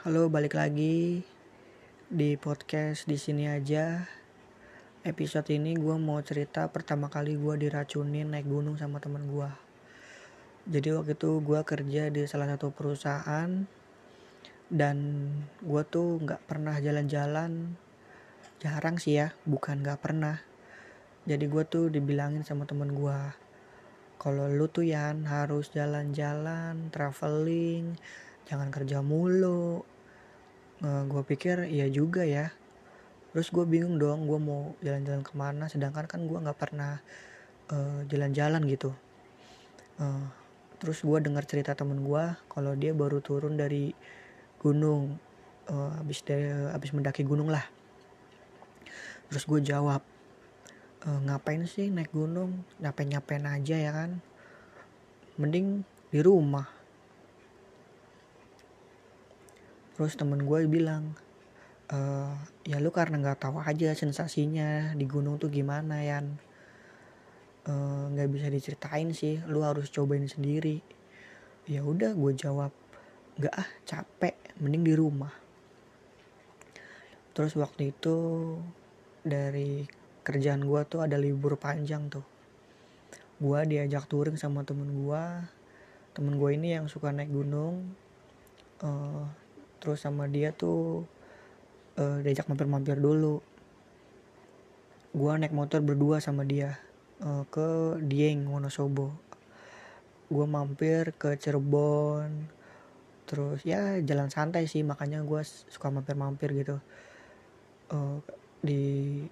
Halo, 0.00 0.32
balik 0.32 0.56
lagi 0.56 1.20
di 2.08 2.32
podcast 2.40 3.04
di 3.04 3.20
sini 3.20 3.52
aja. 3.52 4.00
Episode 5.04 5.52
ini 5.52 5.76
gue 5.76 5.92
mau 6.00 6.16
cerita 6.24 6.64
pertama 6.72 7.12
kali 7.12 7.36
gue 7.36 7.68
diracunin 7.68 8.32
naik 8.32 8.48
gunung 8.48 8.80
sama 8.80 8.96
temen 8.96 9.28
gue. 9.28 9.50
Jadi 10.72 10.96
waktu 10.96 11.12
itu 11.20 11.44
gue 11.44 11.60
kerja 11.68 12.08
di 12.08 12.24
salah 12.24 12.48
satu 12.48 12.72
perusahaan 12.72 13.68
dan 14.72 14.96
gue 15.60 15.82
tuh 15.84 16.16
nggak 16.24 16.48
pernah 16.48 16.80
jalan-jalan. 16.80 17.76
Jarang 18.56 18.96
sih 18.96 19.20
ya, 19.20 19.36
bukan 19.44 19.84
nggak 19.84 20.00
pernah. 20.00 20.40
Jadi 21.28 21.44
gue 21.44 21.64
tuh 21.68 21.92
dibilangin 21.92 22.40
sama 22.40 22.64
temen 22.64 22.96
gue, 22.96 23.20
kalau 24.16 24.48
lu 24.48 24.64
tuh 24.64 24.88
Yan 24.88 25.28
harus 25.28 25.68
jalan-jalan, 25.76 26.88
traveling, 26.88 28.00
jangan 28.50 28.74
kerja 28.74 28.98
mulu. 29.00 29.86
Gue 30.82 31.22
pikir 31.22 31.70
iya 31.70 31.86
juga 31.86 32.26
ya. 32.26 32.50
Terus 33.30 33.54
gue 33.54 33.62
bingung 33.62 33.94
dong, 33.94 34.26
gue 34.26 34.38
mau 34.42 34.74
jalan-jalan 34.82 35.22
ke 35.22 35.32
mana, 35.38 35.70
sedangkan 35.70 36.10
kan 36.10 36.26
gue 36.26 36.34
nggak 36.34 36.58
pernah 36.58 36.98
uh, 37.70 38.02
jalan-jalan 38.10 38.58
gitu. 38.66 38.90
Uh, 40.02 40.26
terus 40.82 40.98
gue 41.06 41.18
dengar 41.22 41.46
cerita 41.46 41.78
temen 41.78 42.02
gue, 42.02 42.24
kalau 42.50 42.74
dia 42.74 42.90
baru 42.90 43.22
turun 43.22 43.54
dari 43.54 43.94
gunung, 44.58 45.14
uh, 45.70 46.02
abis 46.02 46.26
dari, 46.26 46.50
abis 46.74 46.90
mendaki 46.90 47.22
gunung 47.22 47.54
lah. 47.54 47.62
Terus 49.30 49.46
gue 49.46 49.62
jawab, 49.62 50.02
e, 51.06 51.08
ngapain 51.30 51.62
sih 51.70 51.88
naik 51.88 52.12
gunung 52.12 52.66
nyapain 52.82 53.08
nyapain 53.08 53.44
aja 53.46 53.76
ya 53.78 53.94
kan 53.94 54.18
mending 55.38 55.86
di 56.10 56.20
rumah 56.20 56.66
terus 60.00 60.16
temen 60.16 60.48
gue 60.48 60.64
bilang 60.64 61.12
e, 61.92 61.98
ya 62.64 62.80
lu 62.80 62.88
karena 62.88 63.20
nggak 63.20 63.44
tahu 63.44 63.60
aja 63.60 63.92
sensasinya 63.92 64.96
di 64.96 65.04
gunung 65.04 65.36
tuh 65.36 65.52
gimana 65.52 66.00
ya 66.00 66.24
nggak 68.08 68.24
e, 68.24 68.32
bisa 68.32 68.48
diceritain 68.48 69.12
sih 69.12 69.44
lu 69.44 69.60
harus 69.60 69.92
cobain 69.92 70.24
sendiri. 70.24 70.80
Ya 71.68 71.84
udah 71.84 72.16
gue 72.16 72.32
jawab 72.32 72.72
nggak 73.36 73.52
ah 73.52 73.68
capek 73.84 74.40
mending 74.64 74.88
di 74.88 74.96
rumah. 74.96 75.36
Terus 77.36 77.52
waktu 77.60 77.92
itu 77.92 78.16
dari 79.20 79.84
kerjaan 80.24 80.64
gue 80.64 80.80
tuh 80.88 81.04
ada 81.04 81.20
libur 81.20 81.60
panjang 81.60 82.08
tuh. 82.08 82.24
Gue 83.36 83.68
diajak 83.68 84.08
touring 84.08 84.40
sama 84.40 84.64
temen 84.64 84.88
gue 84.96 85.24
temen 86.16 86.40
gue 86.40 86.50
ini 86.56 86.72
yang 86.72 86.88
suka 86.88 87.12
naik 87.12 87.28
gunung 87.28 87.92
uh, 88.80 89.28
terus 89.80 90.04
sama 90.04 90.28
dia 90.28 90.52
tuh 90.52 91.08
uh, 91.96 92.18
diajak 92.20 92.46
mampir-mampir 92.46 93.00
dulu 93.00 93.40
gue 95.10 95.32
naik 95.34 95.56
motor 95.56 95.82
berdua 95.82 96.22
sama 96.22 96.46
dia 96.46 96.78
uh, 97.24 97.42
ke 97.50 97.98
Dieng 98.04 98.46
Wonosobo 98.46 99.10
gue 100.30 100.46
mampir 100.46 101.10
ke 101.18 101.34
Cirebon 101.34 102.46
terus 103.26 103.64
ya 103.66 103.98
jalan 104.04 104.30
santai 104.30 104.70
sih 104.70 104.86
makanya 104.86 105.24
gue 105.26 105.42
suka 105.44 105.90
mampir-mampir 105.90 106.54
gitu 106.54 106.78
uh, 107.90 108.18
di 108.62 109.24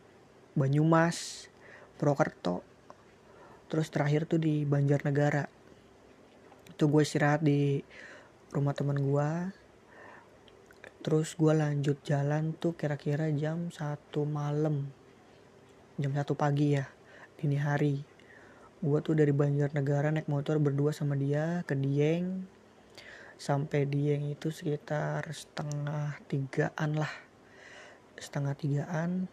Banyumas, 0.58 1.46
Purwokerto, 2.00 2.66
terus 3.70 3.94
terakhir 3.94 4.26
tuh 4.26 4.42
di 4.42 4.66
Banjarnegara. 4.66 5.46
Itu 6.74 6.90
gue 6.90 7.06
istirahat 7.06 7.46
di 7.46 7.78
rumah 8.50 8.74
teman 8.74 8.98
gue. 8.98 9.30
Terus 11.08 11.40
gue 11.40 11.56
lanjut 11.56 12.04
jalan 12.04 12.52
tuh 12.52 12.76
kira-kira 12.76 13.32
jam 13.32 13.72
satu 13.72 14.28
malam, 14.28 14.92
jam 15.96 16.12
satu 16.12 16.36
pagi 16.36 16.76
ya, 16.76 16.84
dini 17.40 17.56
hari. 17.56 18.04
Gue 18.84 19.00
tuh 19.00 19.16
dari 19.16 19.32
Banjarnegara 19.32 20.12
naik 20.12 20.28
motor 20.28 20.60
berdua 20.60 20.92
sama 20.92 21.16
dia 21.16 21.64
ke 21.64 21.72
Dieng. 21.72 22.44
Sampai 23.40 23.88
Dieng 23.88 24.28
itu 24.28 24.52
sekitar 24.52 25.24
setengah 25.32 26.20
tigaan 26.28 27.00
lah. 27.00 27.12
Setengah 28.20 28.52
tigaan 28.52 29.32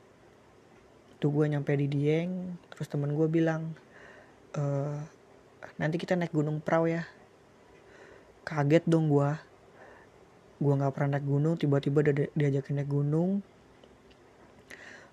tuh 1.20 1.28
gue 1.36 1.52
nyampe 1.52 1.76
di 1.76 1.92
Dieng 1.92 2.56
terus 2.72 2.88
temen 2.88 3.12
gue 3.12 3.28
bilang 3.28 3.76
e, 4.56 4.64
nanti 5.76 6.00
kita 6.00 6.16
naik 6.16 6.32
gunung 6.32 6.64
perahu 6.64 6.88
ya 6.88 7.04
kaget 8.48 8.88
dong 8.88 9.12
gue 9.12 9.55
gue 10.56 10.74
nggak 10.74 10.94
pernah 10.96 11.20
naik 11.20 11.28
gunung 11.28 11.60
tiba-tiba 11.60 12.00
dia 12.06 12.32
diajakin 12.32 12.80
naik 12.80 12.90
gunung. 12.92 13.44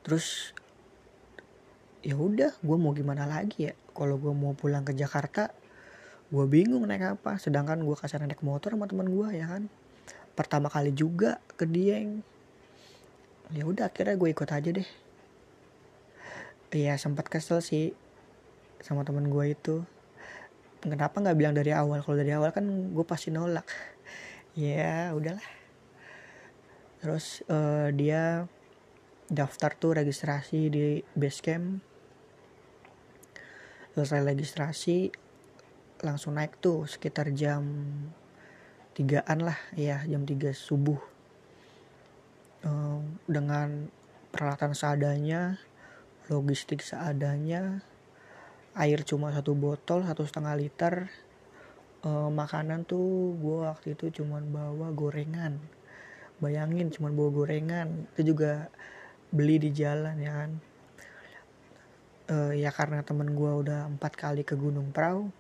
Terus 0.07 0.55
ya 2.03 2.19
udah 2.19 2.55
gue 2.59 2.77
mau 2.79 2.95
gimana 2.95 3.27
lagi 3.27 3.71
ya? 3.71 3.75
Kalau 3.95 4.19
gue 4.19 4.31
mau 4.35 4.55
pulang 4.55 4.87
ke 4.87 4.95
Jakarta 4.95 5.51
gue 6.33 6.45
bingung 6.47 6.87
naik 6.87 7.19
apa. 7.19 7.39
Sedangkan 7.43 7.83
gue 7.83 7.97
kasar 7.99 8.23
naik 8.23 8.43
motor 8.47 8.75
sama 8.75 8.87
teman 8.87 9.11
gue 9.11 9.29
ya 9.35 9.51
kan? 9.51 9.67
Pertama 10.33 10.71
kali 10.71 10.95
juga 10.95 11.43
ke 11.59 11.67
Dieng. 11.67 12.23
Ya 13.53 13.67
udah 13.69 13.91
akhirnya 13.91 14.17
gue 14.17 14.29
ikut 14.31 14.49
aja 14.49 14.71
deh. 14.71 14.89
Iya 16.73 16.97
sempat 16.97 17.29
kesel 17.29 17.61
sih 17.61 17.93
sama 18.81 19.05
temen 19.05 19.29
gue 19.29 19.45
itu. 19.53 19.85
Kenapa 20.83 21.21
nggak 21.21 21.37
bilang 21.37 21.55
dari 21.55 21.71
awal? 21.71 22.01
Kalau 22.01 22.17
dari 22.17 22.33
awal 22.33 22.51
kan 22.51 22.65
gue 22.65 23.05
pasti 23.05 23.29
nolak 23.29 23.67
ya 24.53 25.13
udahlah. 25.17 25.49
Terus 27.03 27.43
uh, 27.51 27.91
dia 27.91 28.47
daftar 29.33 29.75
tuh 29.75 29.97
registrasi 29.97 30.61
di 30.69 31.01
base 31.17 31.41
camp 31.41 31.81
selesai 33.93 34.25
registrasi 34.25 35.13
langsung 36.01 36.37
naik 36.37 36.57
tuh 36.61 36.89
sekitar 36.89 37.29
jam 37.33 37.65
tigaan 38.93 39.45
lah. 39.45 39.59
Ya 39.77 40.05
jam 40.05 40.25
3 40.25 40.53
subuh. 40.53 41.01
Uh, 42.63 43.03
dengan 43.27 43.91
peralatan 44.31 44.73
seadanya 44.73 45.59
logistik 46.31 46.79
seadanya 46.79 47.83
air 48.79 49.05
cuma 49.05 49.35
satu 49.35 49.53
botol 49.53 50.07
satu 50.07 50.25
setengah 50.25 50.55
liter 50.57 50.95
e, 52.03 52.11
makanan 52.11 52.85
tuh 52.85 53.35
gue 53.39 53.59
waktu 53.67 53.95
itu 53.99 54.23
cuma 54.23 54.43
bawa 54.43 54.91
gorengan. 54.93 55.59
Bayangin 56.43 56.91
cuma 56.91 57.09
bawa 57.15 57.31
gorengan. 57.31 58.11
Itu 58.15 58.35
juga 58.35 58.69
beli 59.33 59.57
di 59.63 59.71
jalan 59.73 60.19
ya 60.21 60.33
kan? 60.45 60.51
E, 62.29 62.37
ya 62.63 62.71
karena 62.75 63.01
temen 63.07 63.33
gue 63.33 63.53
udah 63.67 63.89
empat 63.89 64.13
kali 64.19 64.43
ke 64.43 64.55
Gunung 64.59 64.91
Prau 64.91 65.31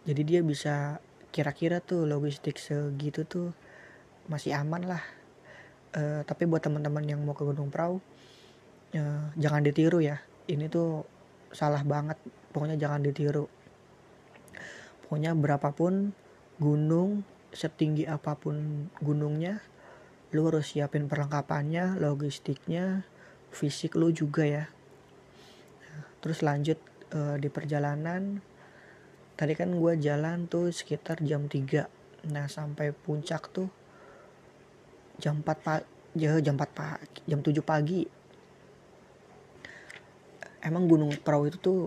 jadi 0.00 0.22
dia 0.24 0.40
bisa 0.40 0.96
kira-kira 1.28 1.84
tuh 1.84 2.08
logistik 2.08 2.56
segitu 2.56 3.28
tuh 3.28 3.52
masih 4.32 4.56
aman 4.56 4.88
lah. 4.88 5.02
E, 5.92 6.24
tapi 6.24 6.48
buat 6.48 6.64
teman-teman 6.64 7.04
yang 7.04 7.20
mau 7.20 7.36
ke 7.36 7.44
Gunung 7.44 7.68
Prau 7.68 8.00
ya, 8.96 9.28
jangan 9.36 9.60
ditiru 9.60 10.00
ya. 10.00 10.16
Ini 10.48 10.72
tuh 10.72 11.04
salah 11.52 11.84
banget. 11.84 12.16
Pokoknya 12.50 12.80
jangan 12.80 13.04
ditiru 13.04 13.44
pokoknya 15.10 15.34
berapapun 15.34 16.14
gunung 16.62 17.26
setinggi 17.50 18.06
apa 18.06 18.38
pun 18.38 18.86
gunungnya 19.02 19.58
lu 20.30 20.46
harus 20.46 20.70
siapin 20.70 21.10
perlengkapannya 21.10 21.98
logistiknya 21.98 23.02
fisik 23.50 23.98
lu 23.98 24.14
juga 24.14 24.46
ya. 24.46 24.64
Terus 26.22 26.46
lanjut 26.46 26.78
uh, 27.10 27.34
di 27.42 27.50
perjalanan 27.50 28.38
tadi 29.34 29.58
kan 29.58 29.74
gue 29.74 29.98
jalan 29.98 30.46
tuh 30.46 30.70
sekitar 30.70 31.18
jam 31.26 31.50
3 31.50 32.30
nah 32.30 32.46
sampai 32.46 32.94
puncak 32.94 33.50
tuh 33.50 33.66
jam 35.18 35.42
4 35.42 35.58
pagi 35.58 35.90
ya 36.14 36.38
jam 36.38 36.54
4 36.54 36.70
pagi 36.70 37.18
jam 37.26 37.42
7 37.42 37.58
pagi. 37.66 38.06
Emang 40.62 40.86
gunung 40.86 41.10
perahu 41.18 41.50
itu 41.50 41.58
tuh 41.58 41.80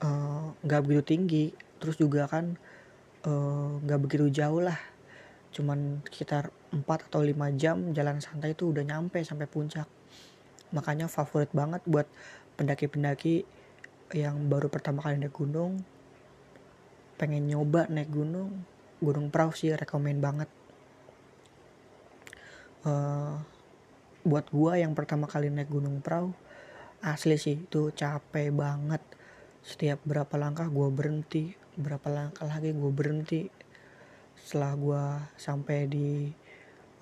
eh, 0.00 0.46
nggak 0.64 0.80
uh, 0.80 0.84
begitu 0.88 1.04
tinggi 1.04 1.46
terus 1.84 2.00
juga 2.00 2.24
kan 2.24 2.56
eh, 3.28 3.70
nggak 3.84 3.98
uh, 4.00 4.02
begitu 4.08 4.32
jauh 4.32 4.64
lah. 4.64 4.80
Cuman 5.52 6.00
sekitar 6.08 6.48
4 6.72 6.80
atau 7.12 7.20
5 7.20 7.36
jam 7.60 7.76
jalan 7.92 8.24
santai 8.24 8.56
itu 8.56 8.72
udah 8.72 8.80
nyampe 8.88 9.20
sampai 9.20 9.44
puncak. 9.44 9.84
Makanya 10.72 11.12
favorit 11.12 11.52
banget 11.52 11.84
buat 11.84 12.08
pendaki-pendaki 12.56 13.44
yang 14.16 14.48
baru 14.48 14.72
pertama 14.72 15.04
kali 15.04 15.20
naik 15.20 15.36
gunung 15.36 15.84
pengen 17.20 17.46
nyoba 17.46 17.86
naik 17.92 18.10
gunung. 18.10 18.64
Gunung 18.98 19.28
perahu 19.28 19.52
sih 19.52 19.74
rekomen 19.76 20.18
banget. 20.18 20.48
Uh, 22.84 23.40
buat 24.24 24.48
gua 24.48 24.80
yang 24.80 24.96
pertama 24.96 25.28
kali 25.28 25.52
naik 25.52 25.68
gunung 25.68 26.00
perahu 26.00 26.32
asli 27.04 27.36
sih 27.36 27.68
itu 27.68 27.92
capek 27.92 28.48
banget. 28.48 29.04
Setiap 29.60 30.00
berapa 30.08 30.32
langkah 30.40 30.68
gue 30.68 30.88
berhenti 30.88 31.52
berapa 31.74 32.06
langkah 32.06 32.46
lagi 32.46 32.70
gue 32.70 32.92
berhenti. 32.94 33.50
Setelah 34.38 34.72
gue 34.78 35.04
sampai 35.34 35.90
di 35.90 36.30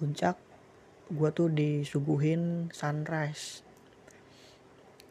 puncak 0.01 0.37
gue 1.13 1.29
tuh 1.35 1.53
disuguhin 1.53 2.73
sunrise. 2.73 3.61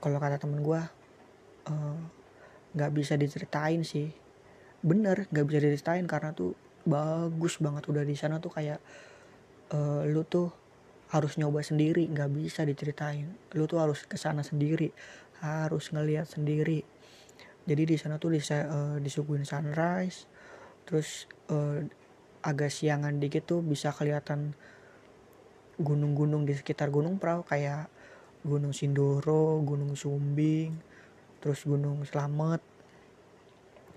Kalau 0.01 0.17
kata 0.17 0.41
temen 0.41 0.65
gue 0.65 0.81
uh, 1.69 1.97
nggak 2.73 2.91
bisa 2.91 3.13
diceritain 3.17 3.85
sih. 3.85 4.09
Bener 4.81 5.29
nggak 5.29 5.45
bisa 5.45 5.59
diceritain 5.61 6.09
karena 6.09 6.33
tuh 6.33 6.57
bagus 6.81 7.61
banget 7.61 7.85
udah 7.85 8.01
di 8.01 8.17
sana 8.17 8.41
tuh 8.41 8.49
kayak 8.49 8.81
uh, 9.77 10.01
lu 10.09 10.25
tuh 10.25 10.49
harus 11.13 11.37
nyoba 11.37 11.61
sendiri 11.61 12.09
nggak 12.09 12.33
bisa 12.33 12.65
diceritain. 12.65 13.29
Lu 13.53 13.69
tuh 13.69 13.77
harus 13.77 14.09
ke 14.09 14.17
sana 14.17 14.41
sendiri 14.41 14.89
harus 15.41 15.89
ngelihat 15.93 16.29
sendiri 16.29 16.85
jadi 17.65 17.83
di 17.85 17.95
sana 17.97 18.17
tuh 18.17 18.33
bisa 18.33 18.65
uh, 18.65 18.97
disuguhin 18.97 19.45
sunrise 19.45 20.25
terus 20.85 21.29
uh, 21.53 21.81
agak 22.41 22.73
siangan 22.73 23.21
dikit 23.21 23.45
tuh 23.45 23.61
bisa 23.61 23.93
kelihatan 23.93 24.57
gunung-gunung 25.81 26.45
di 26.45 26.53
sekitar 26.53 26.93
Gunung 26.93 27.17
Prau 27.17 27.45
kayak 27.45 27.89
Gunung 28.41 28.73
Sindoro, 28.73 29.61
Gunung 29.61 29.93
Sumbing, 29.93 30.73
terus 31.41 31.61
Gunung 31.65 32.01
Slamet. 32.05 32.61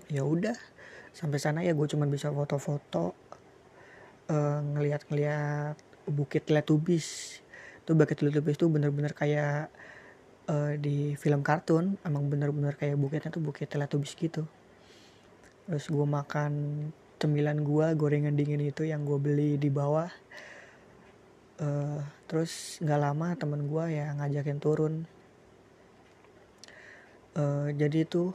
Ya 0.09 0.21
udah, 0.21 0.53
sampai 1.13 1.41
sana 1.41 1.65
ya 1.65 1.73
gue 1.73 1.87
cuma 1.89 2.05
bisa 2.05 2.29
foto-foto, 2.29 3.17
uh, 4.29 4.61
ngeliat-ngeliat 4.61 5.77
Bukit 6.05 6.53
Letubis. 6.53 7.41
Tuh 7.89 7.97
Bukit 7.97 8.21
Letubis 8.21 8.61
tuh 8.61 8.69
bener-bener 8.69 9.17
kayak 9.17 9.73
uh, 10.49 10.73
di 10.77 11.13
film 11.17 11.41
kartun, 11.41 11.97
emang 12.05 12.29
bener-bener 12.29 12.77
kayak 12.77 12.97
bukitnya 12.97 13.29
tuh 13.33 13.43
Bukit 13.43 13.69
Letubis 13.73 14.13
gitu. 14.17 14.45
Terus 15.65 15.85
gue 15.89 16.05
makan 16.05 16.51
cemilan 17.17 17.65
gue 17.65 17.87
gorengan 17.97 18.35
dingin 18.37 18.61
itu 18.61 18.85
yang 18.85 19.01
gue 19.05 19.17
beli 19.17 19.57
di 19.57 19.69
bawah. 19.73 20.09
Uh, 21.55 22.03
terus 22.27 22.77
nggak 22.83 22.99
lama 22.99 23.27
temen 23.39 23.65
gue 23.65 23.85
ya 23.89 24.13
ngajakin 24.13 24.59
turun. 24.61 24.93
Uh, 27.35 27.71
jadi 27.75 28.05
tuh 28.07 28.31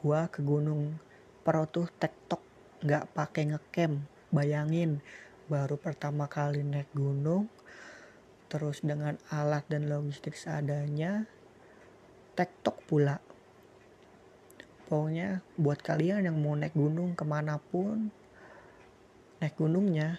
gue 0.00 0.20
ke 0.32 0.40
gunung 0.42 0.96
Perahu 1.40 1.64
tuh 1.72 1.86
tektok 1.96 2.40
nggak 2.84 3.16
pakai 3.16 3.52
ngecamp. 3.52 4.04
Bayangin 4.30 5.00
baru 5.50 5.74
pertama 5.74 6.30
kali 6.30 6.62
naik 6.62 6.92
gunung 6.94 7.50
terus 8.50 8.82
dengan 8.82 9.14
alat 9.30 9.62
dan 9.70 9.86
logistik 9.86 10.34
seadanya 10.34 11.30
tektok 12.34 12.82
pula. 12.90 13.22
Pokoknya 14.90 15.38
buat 15.54 15.78
kalian 15.78 16.26
yang 16.26 16.34
mau 16.42 16.58
naik 16.58 16.74
gunung 16.74 17.14
ke 17.14 17.22
mana 17.22 17.62
pun 17.62 18.10
naik 19.38 19.54
gunungnya 19.54 20.18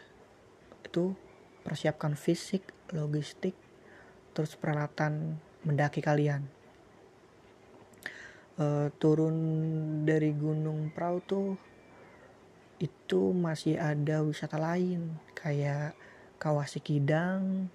itu 0.88 1.12
persiapkan 1.68 2.16
fisik 2.16 2.72
logistik 2.96 3.54
terus 4.32 4.56
peralatan 4.56 5.36
mendaki 5.68 6.00
kalian. 6.00 6.48
Uh, 8.56 8.88
turun 8.96 9.36
dari 10.08 10.32
gunung 10.32 10.88
perahu 10.96 11.20
tuh 11.24 11.50
itu 12.80 13.36
masih 13.36 13.76
ada 13.76 14.24
wisata 14.24 14.56
lain 14.56 15.20
kayak 15.36 15.94
kawah 16.40 16.66
Sikidang 16.66 17.68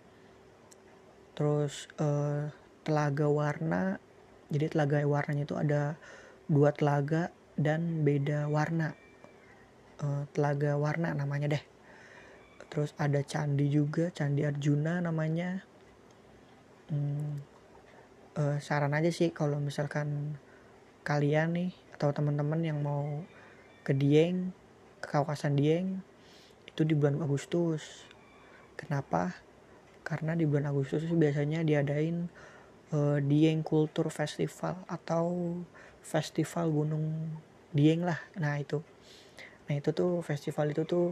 terus 1.37 1.87
uh, 2.01 2.49
telaga 2.83 3.29
warna 3.29 4.01
jadi 4.47 4.71
telaga 4.71 5.03
warnanya 5.03 5.43
itu 5.43 5.59
ada 5.59 5.99
dua 6.47 6.71
telaga 6.71 7.35
dan 7.59 8.07
beda 8.07 8.47
warna. 8.47 8.95
Uh, 9.99 10.23
telaga 10.31 10.79
warna 10.79 11.11
namanya 11.17 11.59
deh. 11.59 11.65
Terus 12.71 12.95
ada 13.01 13.19
candi 13.27 13.67
juga 13.67 14.13
candi 14.15 14.47
Arjuna 14.47 15.03
namanya. 15.03 15.67
Hmm, 16.87 17.43
uh, 18.39 18.57
saran 18.63 18.95
aja 18.95 19.11
sih 19.11 19.35
kalau 19.35 19.59
misalkan 19.59 20.39
kalian 21.03 21.59
nih 21.59 21.71
atau 21.99 22.15
teman-teman 22.15 22.63
yang 22.63 22.79
mau 22.79 23.27
ke 23.83 23.91
Dieng 23.95 24.55
ke 25.03 25.11
kawasan 25.11 25.59
Dieng 25.59 25.99
itu 26.71 26.87
di 26.87 26.95
bulan 26.95 27.19
Agustus. 27.19 28.07
Kenapa 28.79 29.35
karena 30.07 30.39
di 30.39 30.47
bulan 30.47 30.71
Agustus 30.71 31.03
biasanya 31.11 31.67
diadain 31.67 32.31
uh, 32.95 33.19
Dieng 33.19 33.67
Kultur 33.67 34.07
Festival 34.15 34.87
atau 34.87 35.59
festival 35.99 36.71
Gunung 36.71 37.35
Dieng 37.75 38.07
lah. 38.07 38.23
Nah 38.39 38.55
itu. 38.63 38.79
Nah 39.67 39.75
itu 39.75 39.91
tuh 39.91 40.23
festival 40.23 40.71
itu 40.71 40.87
tuh 40.87 41.11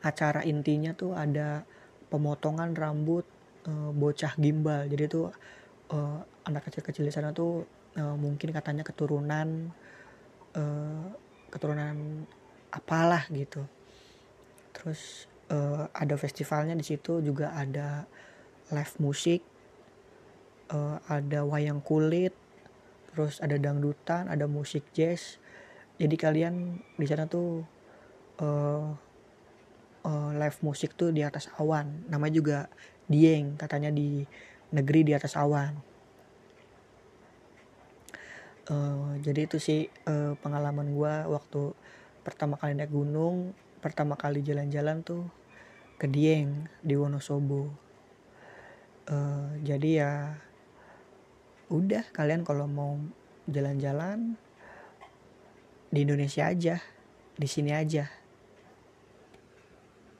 acara 0.00 0.40
intinya 0.48 0.96
tuh 0.96 1.12
ada 1.12 1.68
pemotongan 2.08 2.72
rambut 2.72 3.28
uh, 3.68 3.92
bocah 3.92 4.32
gimbal. 4.40 4.88
Jadi 4.88 5.04
tuh 5.12 5.28
uh, 5.92 6.24
anak 6.48 6.72
kecil-kecil 6.72 7.04
di 7.04 7.12
sana 7.12 7.36
tuh 7.36 7.68
uh, 8.00 8.16
mungkin 8.16 8.56
katanya 8.56 8.88
keturunan 8.88 9.68
uh, 10.56 11.06
keturunan 11.52 12.24
apalah 12.72 13.28
gitu. 13.28 13.68
Terus 14.72 15.28
uh, 15.50 15.86
ada 15.92 16.14
festivalnya 16.18 16.74
di 16.74 16.84
situ 16.86 17.22
juga 17.22 17.54
ada 17.54 18.06
live 18.70 18.94
musik 18.98 19.40
uh, 20.70 20.98
ada 21.06 21.46
wayang 21.46 21.82
kulit 21.82 22.34
terus 23.14 23.40
ada 23.40 23.56
dangdutan 23.56 24.28
ada 24.28 24.44
musik 24.44 24.84
jazz. 24.92 25.40
Jadi 25.96 26.16
kalian 26.20 26.76
di 27.00 27.06
sana 27.08 27.24
tuh 27.24 27.64
uh, 28.44 28.92
uh, 30.04 30.30
live 30.36 30.58
musik 30.60 30.92
tuh 30.92 31.08
di 31.08 31.24
atas 31.24 31.48
awan. 31.56 32.04
Namanya 32.12 32.34
juga 32.36 32.58
dieng 33.08 33.56
katanya 33.56 33.88
di 33.88 34.28
negeri 34.74 35.00
di 35.06 35.12
atas 35.16 35.32
awan. 35.38 35.80
Uh, 38.66 39.14
jadi 39.22 39.46
itu 39.46 39.62
sih 39.62 39.86
uh, 40.10 40.34
pengalaman 40.42 40.90
gue 40.90 41.14
waktu 41.30 41.72
pertama 42.26 42.58
kali 42.58 42.74
naik 42.74 42.90
gunung 42.90 43.54
pertama 43.84 44.16
kali 44.16 44.40
jalan-jalan 44.40 45.04
tuh 45.04 45.28
ke 45.96 46.08
Dieng 46.08 46.68
di 46.80 46.96
Wonosobo. 46.96 47.68
Uh, 49.06 49.54
jadi 49.62 49.90
ya 50.02 50.12
udah 51.70 52.02
kalian 52.10 52.42
kalau 52.42 52.66
mau 52.66 52.98
jalan-jalan 53.46 54.34
di 55.90 56.02
Indonesia 56.02 56.50
aja 56.50 56.82
di 57.38 57.46
sini 57.46 57.70
aja 57.70 58.10